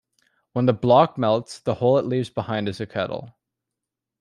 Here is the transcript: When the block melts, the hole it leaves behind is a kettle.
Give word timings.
When 0.53 0.65
the 0.65 0.73
block 0.73 1.19
melts, 1.19 1.59
the 1.59 1.75
hole 1.75 1.99
it 1.99 2.07
leaves 2.07 2.31
behind 2.31 2.67
is 2.67 2.81
a 2.81 2.87
kettle. 2.87 3.35